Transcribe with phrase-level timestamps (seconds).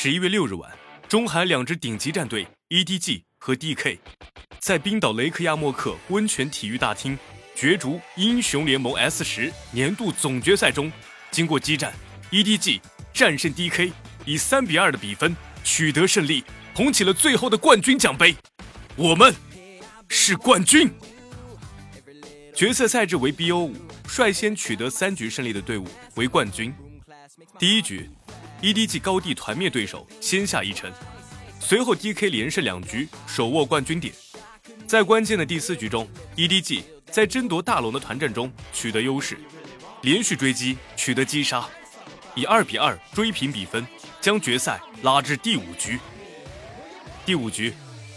[0.00, 0.70] 十一月六日晚，
[1.08, 3.98] 中韩两支顶级战队 EDG 和 DK
[4.60, 7.18] 在冰岛雷克亚莫克温泉体育大厅
[7.52, 10.92] 角逐英雄联盟 S 十年度总决赛中，
[11.32, 11.92] 经过激战
[12.30, 12.80] ，EDG
[13.12, 13.90] 战胜 DK，
[14.24, 15.34] 以三比二的比分
[15.64, 16.44] 取得胜利，
[16.76, 18.36] 捧起了最后的冠军奖杯。
[18.94, 19.34] 我们
[20.08, 20.88] 是冠军。
[22.54, 23.74] 决赛赛制为 BO 五，
[24.06, 26.72] 率先取得三局胜利的队伍为冠军。
[27.58, 28.08] 第一局。
[28.60, 30.92] EDG 高地团灭对手，先下一城。
[31.60, 34.12] 随后 DK 连胜两局，手握冠军点。
[34.84, 39.38] 在关键的第四局中，EDG 在争夺大龙的团战中取得优势，
[40.02, 41.68] 连续追击取得击杀，
[42.34, 43.86] 以二比二追平比分，
[44.20, 46.00] 将决赛拉至第五局。
[47.24, 47.72] 第五局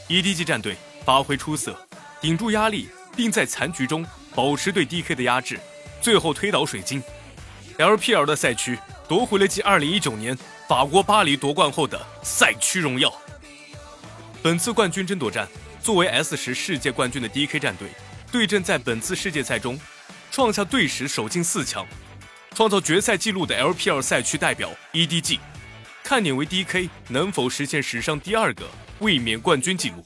[0.07, 0.75] ，EDG 战队
[1.05, 1.79] 发挥出色，
[2.19, 5.59] 顶住压力，并在残局中保持对 DK 的压制，
[6.01, 6.99] 最后推倒水晶。
[7.77, 8.77] LPL 的赛区。
[9.07, 10.37] 夺回了继2019年
[10.69, 13.13] 法国巴黎夺冠后的赛区荣耀。
[14.41, 15.45] 本次冠军争夺战，
[15.83, 17.89] 作为 S 十世界冠军的 DK 战队
[18.31, 19.77] 对阵在本次世界赛中
[20.31, 21.85] 创下队史首进四强、
[22.55, 25.39] 创造决赛纪录的 LPL 赛区代表 EDG，
[26.05, 28.63] 看点为 DK 能否实现史上第二个
[28.99, 30.05] 卫冕冠军纪录。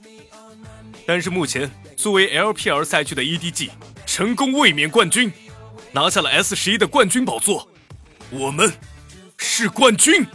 [1.06, 3.70] 但是目前作为 LPL 赛区的 EDG
[4.08, 5.32] 成功卫冕冠军，
[5.96, 7.70] 拿下了 S 十一的冠军宝座。
[8.30, 8.70] 我们。
[9.38, 10.26] 是冠军。